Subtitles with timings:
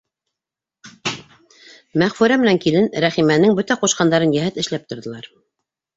[2.03, 5.29] Мәғфүрә менән килен Рәхимәнең бөтә ҡушҡандарын йәһәт эшләп торҙолар.